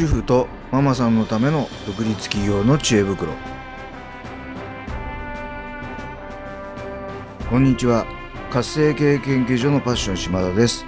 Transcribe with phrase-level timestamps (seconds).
[0.00, 3.34] 主婦とママさんのための独立企業の知恵袋。
[7.50, 8.06] こんにちは。
[8.50, 10.86] 活性経営研究所のパッション島田です。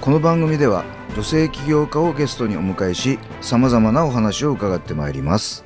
[0.00, 0.82] この番組では
[1.14, 5.63] 女性起業家をゲストにお迎えしさまざまなお話を伺ってまいります。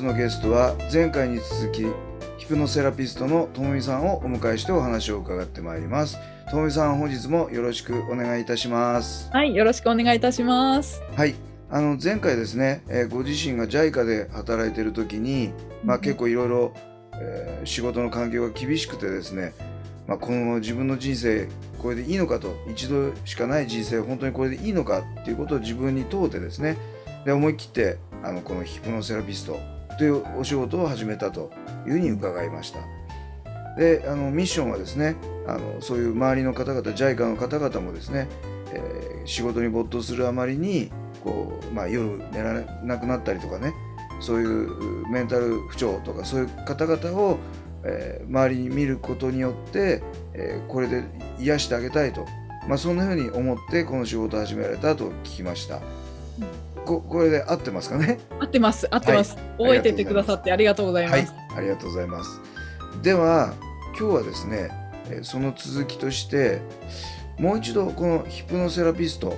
[0.00, 1.86] 日のゲストは前回に続き
[2.38, 6.16] ヒプノセラピストのともみさんをお迎えしてお話を伺ってまいります。
[6.50, 9.30] ともみさん本日もよろしくお願いいたします。
[9.30, 11.02] はい、よろしくお願いいたします。
[11.14, 11.34] はい。
[11.70, 15.52] あの前回ですね、えーご自身が JICA で働いている時に、
[15.84, 16.72] まあ、結構いろいろ
[17.20, 19.52] えー仕事の環境が厳しくてですね、
[20.06, 21.46] まあ、この自分の人生
[21.78, 26.78] これでいいのかと一度しかない人生本当にこれでいいのかっていうことを自分に問うてですね
[27.26, 29.60] で思い切ってあのこのヒプノセラピスト
[30.00, 31.52] というお仕事を始めたと
[31.86, 32.80] いうふうに伺いました
[33.76, 35.14] であのミッションはですね
[35.46, 38.26] あのそういう周りの方々 JICA の方々もですね、
[38.72, 40.90] えー仕事に没頭するあまりに
[41.22, 43.74] こう、まあ、夜寝られなくなったりとかね
[44.18, 47.38] そういうメンタル不調とかそういう方々を、
[47.84, 51.04] えー周りに見ることによって、えーこれで
[51.38, 52.24] 癒してあげたいと、
[52.66, 55.82] まあ、そんなふうに思ってこの仕事を始められたと聞きました。
[56.84, 58.18] ここれで合ってますかね？
[58.40, 59.36] 合ってます、合ってます。
[59.58, 62.40] 覚えててくださってありがとうございまはいす。、ありがとうございます。
[63.02, 63.54] では
[63.98, 64.70] 今日はですね、
[65.10, 66.60] えーその続きとして
[67.38, 69.34] もう一度このヒプノセラピスト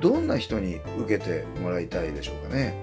[0.00, 2.74] どんな人に受けてもらいたいでしょうかね？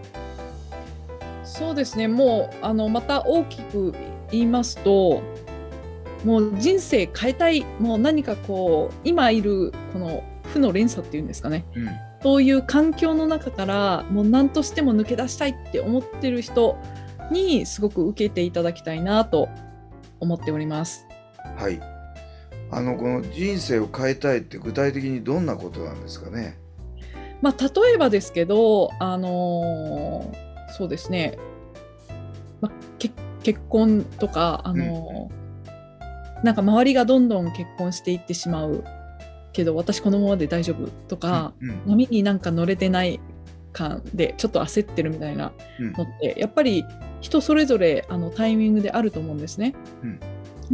[1.43, 3.93] そうですね、もうあのまた大きく
[4.31, 5.21] 言いますと、
[6.23, 10.23] もう人生変えたい、もう何かこう今いるこの
[10.53, 11.65] 負の連鎖っていうんですかね。
[11.75, 11.89] うん
[12.21, 16.77] そういう環境の中からもう何としても抜け出したいって思ってる人
[17.31, 19.49] にすごく受けていただきたいなと
[20.19, 21.05] 思っております。
[21.57, 21.79] はい。
[22.71, 26.57] あのこの人生を変えたいって具体的にどんなことなんですかね？
[27.41, 31.39] まあ、例えばですけど、あのーそうですね、
[32.61, 38.83] まあ、け結婚とか、あのーなんか周りがどんどん結婚していってしまう
[39.53, 41.81] けど私このままで大丈夫とか、うんうん。
[41.87, 43.19] 波になんか乗れてない
[43.71, 45.93] 感でちょっと焦ってるみたいなうん。
[45.93, 46.85] のってやっぱり
[47.21, 49.75] 人それぞれあのタイミングであると思うんですね。
[50.03, 50.19] うん。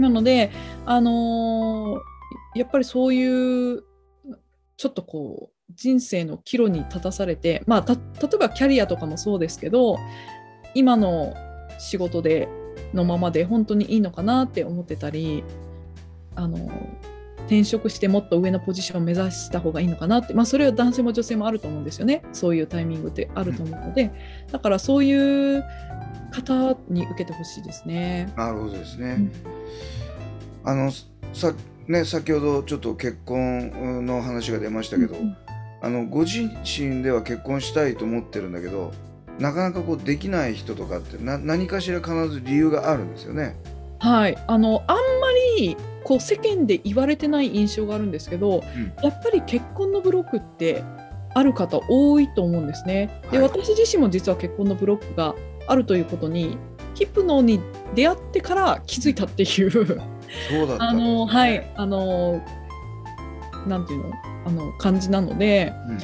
[0.01, 0.51] なので、
[0.85, 2.15] あのー
[2.55, 3.83] やっぱりそういう
[4.77, 7.99] ちょっとこう人生の岐路に立たされて、まあ、た例
[8.33, 9.97] えばキャリアとかもそうですけど
[10.73, 11.33] 今の
[11.77, 12.47] 仕事で
[12.93, 15.43] のままで本当にいいのかなって思ってたり
[16.35, 16.69] あの
[17.45, 22.23] 転職してもっと上のポジションを目指した方がいいのかなって、まあ、それは男性も女性もあると思うんですよね。
[22.33, 24.11] そういうタイミングってあると思うので、
[24.51, 25.63] だからそういう
[26.31, 28.33] 方に受けてほしいですね。
[28.35, 29.15] なるほどですね。
[29.17, 29.31] うん。
[30.63, 30.91] あの
[31.33, 31.53] さ
[31.87, 35.37] ね先ほどちょっと結婚の話が出ましたけど、うん
[35.85, 38.91] あのご自身では結婚したいと思ってるんだけど
[39.37, 43.55] なかなかこうできない人とかってな何かしら必ず理由があるんですよね。
[43.99, 45.01] はい、あのあんま
[45.57, 48.61] りこう世間で言われてない印象があるんですけど、ん。
[49.03, 50.83] やっぱり結婚のブロックって
[51.33, 53.21] ある方多いと思うんですね。
[53.31, 53.47] で、はい。
[53.47, 55.35] 私自身も実は結婚のブロックが
[55.67, 56.57] あるということに
[56.93, 57.59] ヒプノに
[57.95, 60.01] 出会ってから気づいたっていう。
[60.79, 61.71] あのはい。
[61.75, 62.41] あの
[63.67, 64.13] なんていうの？
[64.45, 65.73] あの感じなので。
[65.87, 65.97] うん。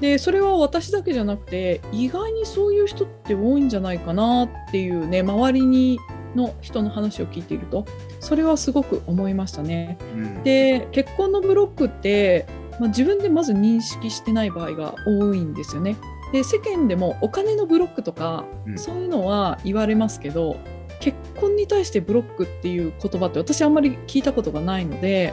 [0.00, 5.98] でそれは私だけじゃなくて意外にそういう人って多いんじゃないかなっていうね周りに
[6.38, 7.84] の人の話を聞いていると
[8.20, 9.98] それはすごく思いましたね。
[10.14, 12.46] うんで結婚のブロックって、
[12.80, 15.96] まあ、自分でまず認識してない場合が多いんですよね。
[16.32, 20.56] で世間でもお金のブロックとか、うんそういうのは言われますけど
[21.00, 25.32] 結婚に対してブロックっていう言葉って私あんまり聞いたことがないので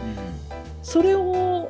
[0.81, 1.69] それを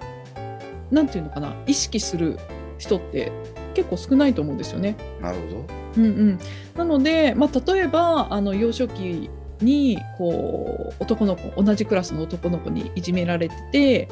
[0.91, 2.37] なんていうのかな意識する
[2.77, 3.31] 人って
[3.73, 4.95] 結構少ないと思うんですよね。
[5.17, 5.84] うんなるほど。
[5.97, 6.39] うんうん、
[6.75, 9.29] なので、まあ、例えばあの幼少期
[9.61, 14.09] にこう男の子同じクラスの男の子にいじめられてて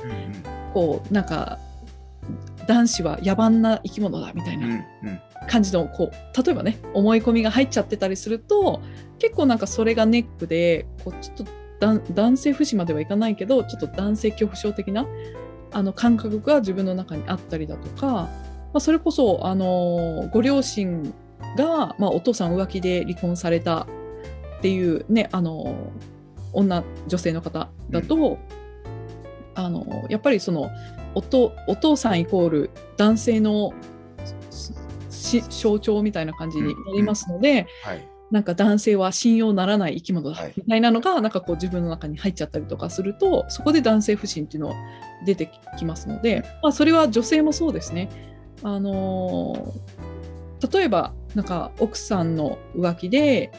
[0.74, 1.59] こうなんか
[2.68, 5.21] 男子は野蛮な生き物だみたいうんうんなうん。
[5.50, 8.81] 感じのこう例えばね思い込みが入っちゃってたりすると
[9.19, 11.45] 結構なんかそれがネックでこうちょっと
[11.80, 15.06] だ男性不信まではいかないけどちょっと男性恐怖症的な
[15.71, 18.30] あの感覚が自分の中にあったりだとか、ま
[18.75, 21.13] あ、それこそあのご両親
[21.58, 23.88] が、まあ、お父さん浮気で離婚されたっ
[24.62, 25.92] ていうねあの
[26.54, 28.38] 女女性の方だと、
[29.56, 30.70] あのやっぱりその
[31.16, 33.74] おとお父さんイコール男性の
[35.50, 38.08] 象徴みたいな感じになりますので、はい。
[38.32, 40.54] なんか男性は信用ならない生き物だはい。
[40.58, 44.76] みたいなのがなんかこう自分の中に入っちゃったりとかするとそこで男性不信っていうのは
[45.26, 48.10] 出てきますので、まあ、それは女性もそうですね。
[48.64, 50.14] あのー
[50.72, 53.51] 例えばなんか奥さんの浮気で、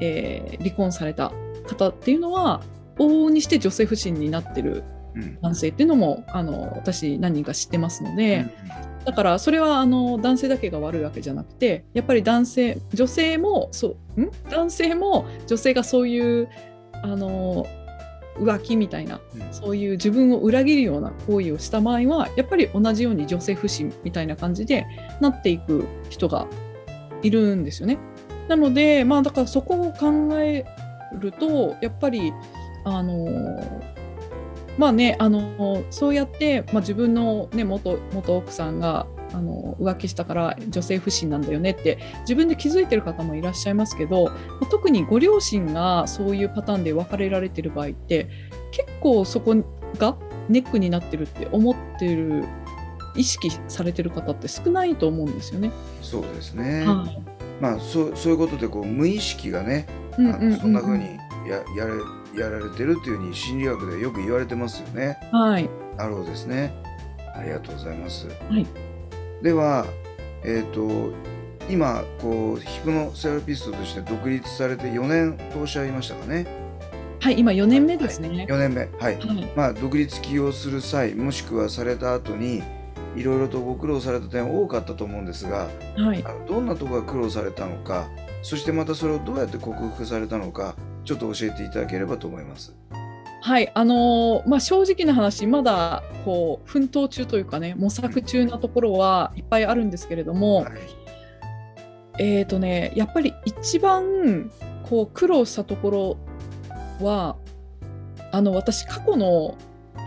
[0.00, 1.32] えー離婚された
[1.66, 2.62] 方っていうのは
[2.98, 4.84] 往々にして女性不信になってる
[5.14, 5.38] うん。
[5.42, 8.46] 男性っていうのもあの私何人か知ってますので。
[8.76, 14.30] うんだからそれはあの男性だけが悪いわけじゃなくてやっぱり男性女性もそうん？
[14.48, 16.48] 男性も女性がそういう
[17.02, 17.66] あの
[18.38, 19.52] 浮気みたいなうん。
[19.52, 24.86] そういう自分を裏切るような行為をした場合はやっぱり同じように女性不信みたいな感じで
[25.20, 26.46] なっていく人が
[27.22, 27.98] いるんですよね。
[28.48, 30.64] なのでまあだからそこを考え
[31.18, 32.32] るとやっぱり
[32.84, 33.28] あの
[34.78, 44.30] まあねあのそうやって、まあ、自分の、ね、元元奥さんがあの浮気したから女性不信なんだよねって自分で気づいてる方もいらっしゃいますけど、
[44.70, 48.28] 特にご両親がそういうパターンで別れられてる場合って
[48.70, 49.54] 結構そこ
[49.96, 50.16] が
[50.48, 52.44] ネックになってるって思ってる
[53.14, 55.70] 意識されてる方って少ないと思うんですよね。
[56.02, 56.84] そうですね。
[56.86, 59.86] はいまあそうそういうことでこう無意識がね、
[60.18, 61.04] うんそんな風に
[61.48, 61.94] ややれ
[62.42, 65.18] やられてるっていうふうに心理学でよく言われてますよね。
[65.30, 66.74] はいなるほどですね。
[67.36, 68.26] ありがとうございます。
[68.26, 68.66] はい
[69.42, 69.86] では、
[70.44, 71.12] えっ、と
[71.68, 76.46] 今こうヒプノセラピストとして独立されて4年とおっしゃいましたかね。
[77.20, 78.46] はい、今4年目ですね。
[78.48, 78.88] 4年目。
[78.98, 79.16] はい。
[79.16, 82.62] はいまあ独立起業する際もしくはされた後に
[83.16, 88.08] いろいろとご苦労された点多かったと思うんですが、はいあのどんなところが苦労されたのか、
[88.42, 90.74] そしてまたそれをどうやって克服されたのか、
[91.04, 92.74] ちょっと教えていただければと思います。
[93.42, 100.72] はい、あのーまあ、正直な話、まだこう奮闘中というかね、模索中なところはいっぱいあるんですけれども、はい。
[102.18, 104.50] えーとね、やっぱり一番
[104.88, 106.18] こう苦労したとこ
[107.00, 107.36] ろは、
[108.30, 109.56] あの私、過去の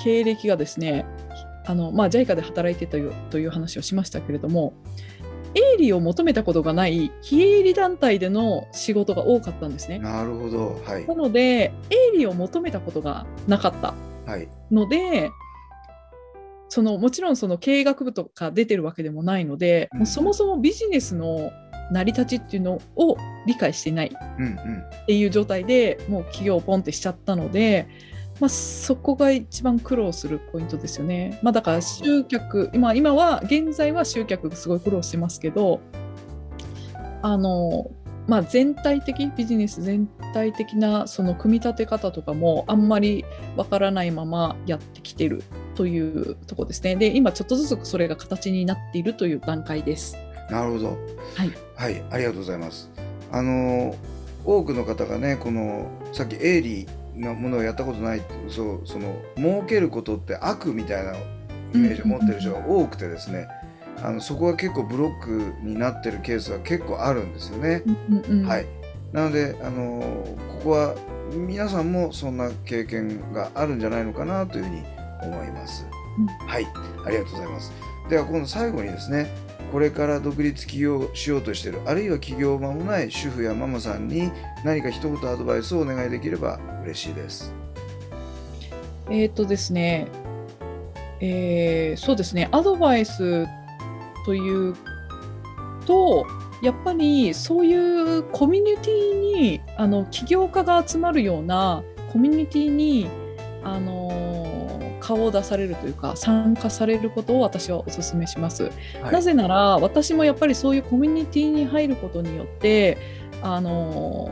[0.02, 1.06] 経歴がですね、
[1.68, 4.74] あのまあ、JICA で働いてたというという話をしましたけれども、
[5.56, 10.00] 営利を求めたことがない非営利団体での仕事が多かったんですね。
[10.00, 10.82] なるほど。
[10.86, 11.16] はいな。
[11.16, 13.94] ので、営利を求めたことがなかった
[14.30, 14.48] はい。
[14.72, 15.32] ので、
[16.68, 21.52] そのもちろんその経営学部とか出てるわけでもないので、うんもうそもそもビジネスの
[21.92, 23.16] 成り立ちっていうのを
[23.46, 24.54] 理解していないうんうん。
[24.54, 27.88] っていう状態でもう起業をポンってしちゃったので、
[28.40, 31.40] まあ、そこが一番苦労するポイントですよね。
[31.42, 35.80] まあ、だから集客今今は現在は集客がすごい苦労してますけど
[37.22, 37.90] あの、
[38.28, 43.24] まあ、全体的ビジネス全体的なその組み立て方とかもあんまり
[43.56, 45.42] わからないままやってきてる
[45.76, 46.96] というところですね。
[46.98, 50.18] で今ちょっとずつそれが形になっているという段階です。
[50.50, 50.98] なるほど。
[51.36, 51.52] はい。
[51.76, 52.04] はい。
[52.12, 52.90] ありがとうございます。
[53.32, 53.96] あの
[54.44, 61.14] 多くの方がね、このさっき営利なものをやったことないそうその儲けることって悪みたいな
[61.74, 63.48] イメージを持ってる人が多くてですね。
[64.04, 67.82] あのそこが結構ブロックになってるケースが結構あるんですよね。
[67.86, 68.66] うんうんうんはい。
[69.14, 70.02] なので、あの
[70.60, 70.96] ここは
[71.32, 74.84] 皆さんもそんな経験があるんじゃないのかなというふうに
[75.22, 75.86] 思います。
[76.20, 76.68] うんはい。
[77.06, 77.72] ありがとうございます。
[78.10, 79.28] では、今度最後にですね、
[79.72, 84.32] これから独立起業しようとしている、あるいは起業間もない主婦やママさんに
[84.64, 87.54] 何か一言アドバイスをお願いできれば嬉しいです。
[89.10, 90.08] えーとですね、
[91.20, 93.46] えーそうですね、アドバイス
[94.26, 94.76] という
[95.86, 96.26] と、
[96.62, 103.10] やっぱりそういうコミュニティにあの起業家が集まるようなコミュニティに
[103.64, 104.35] あの
[105.06, 108.72] 顔を出されるというか参加されることを私はお勧めします。
[109.04, 112.98] はい、なぜなら私もやっぱりそういうコミュニティに入ることによって
[113.44, 114.32] あの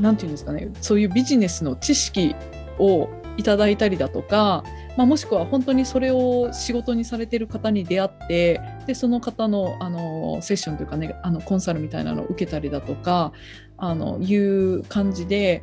[0.00, 2.34] なんていうんですかねそういうビジネスの知識
[2.78, 4.64] をいただいたりだとか、
[4.96, 13.32] まあ、もしくは本当にそれを仕事にされている方に出会ってでその方のあのセッションというかねあのコンサルみたいなのを受けたりだとか
[13.76, 15.62] あのいう感じで。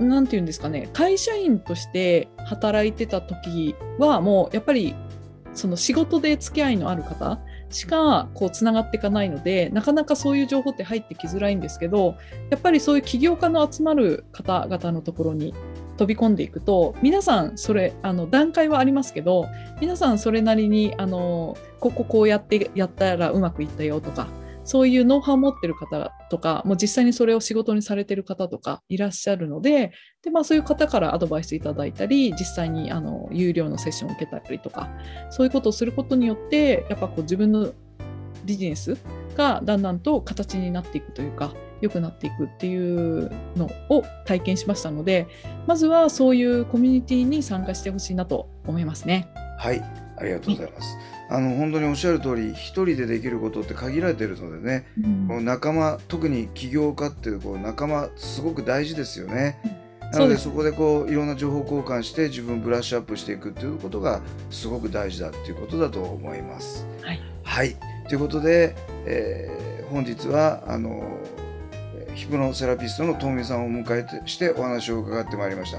[0.00, 4.94] なんていうんですかね会社員として働いてた時はもうやっぱり
[5.54, 7.40] その仕事で付き合いのある方
[7.70, 12.16] しかこうつながっていかないのでなかなかそういう情報って入ってきづらいんですけど
[12.50, 15.54] やっぱりそういう起業家の集まる方々のところに
[15.96, 19.46] 飛び込んでいくと皆さんそれあの段階はありますけど
[19.80, 24.26] 皆さんそれなりにあのこここうやってやったらうまくいったよとか
[24.70, 29.90] そういうノウハウを持ってる方とかもう実際にそれを仕事にされてる方とかいらっしゃるので
[30.22, 34.88] で、まあ、そういう方からアドバイスいただいたり実際にあの有料のセッションを受けたりとか
[35.28, 37.72] そういうことをすることによってやっぱこう自分の
[38.44, 38.96] ビジネス
[39.36, 45.26] がだんだんと形になっていくというか良くなっていくっていうのを体験しましたので
[45.66, 49.26] まずはそういうコミュニティに参加してほしいなと思いますね。
[49.58, 49.82] はい
[50.16, 51.19] ありがとうございます。
[51.30, 59.60] あの本当におっしゃる通り一人でできることって限られてるのでね、うんこう仲間特に起業家っていうこう仲間すごく大事ですよね。
[60.12, 64.20] なのでそこでこういろんな情報交換して自分をブラッシュアップしていくっていうことが
[64.50, 66.84] すごく大事だっていうことだと思います。
[67.00, 67.76] はいはい、
[68.08, 68.74] ということで、
[69.06, 71.02] えー本日はあの
[71.72, 75.78] えーヒプノセラピストの遠見さんをお迎えてしてお話を伺ってまいりました。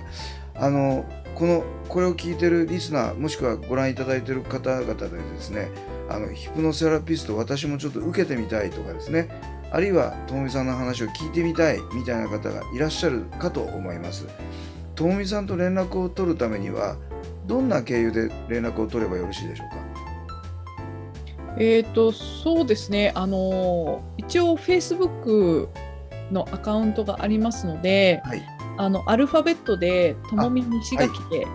[0.56, 5.70] あのこのこれを聞いてるリスナーもしくはご覧いただいている方々でですね
[6.10, 9.30] あのヒプノセラピスト私もちょっと受けてみたいとかですね
[9.72, 14.28] あるいはともみさんの話を聞いてみたいみたいな方がいらっしゃるかと思います。
[14.96, 16.98] ともみさんと連絡を取るためには
[17.48, 19.76] どんな経由で連絡を取ればよろしいでしょうか？
[21.58, 25.70] えー、とそうですね、あの一応 Facebook
[26.32, 28.42] のアカウントがありますので、はい
[28.82, 31.46] あのアルファベットで「ともみ西垣」で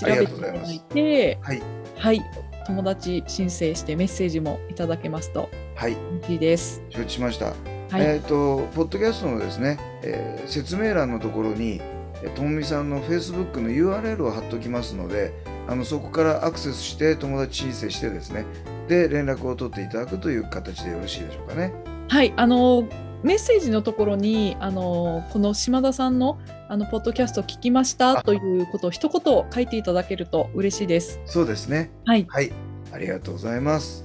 [0.00, 1.62] 調べていただいて、はい
[1.98, 2.22] はい、
[2.64, 5.50] 友達申請してメッセージもいただけますと。
[5.74, 5.96] はい。
[6.18, 6.82] 嬉しいです。
[6.90, 7.46] 承知しました。
[7.46, 7.56] はい、
[8.02, 11.80] えっ、とポッドキャストのですね、えー説明欄のところに
[12.22, 15.32] えーともみさんの Facebook の URL を貼っておきますので
[15.66, 18.44] あのそこからアクセスして友達申請してですね
[18.86, 21.72] で連絡を取っていただくという形でよろしいでしょうかね。
[22.08, 22.84] はい、あの
[23.22, 31.20] メッセージのところにあのこの島田さんのあのポッドキャスト聞きましたあということを一言書いていただけると嬉しいです。
[31.26, 31.90] そうですね。
[32.04, 32.52] はい、はい、
[32.92, 34.04] ありがとうございます。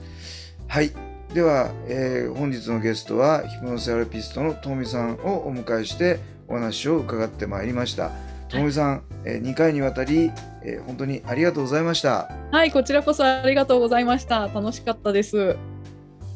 [0.67, 0.91] はい、
[1.33, 8.11] では、えー本日のゲストはヒプノセラピストのともみさんをお迎えしてお話を伺ってまいりました。
[8.49, 10.31] ともみさん、え2回にわたり、
[10.63, 12.29] えー本当にありがとうございました。
[12.51, 14.47] はい、こちらこそありがとうございました。
[14.47, 15.55] 楽しかったです。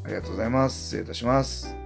[0.04, 0.84] ありがとうございます。
[0.84, 1.85] 失礼いたします。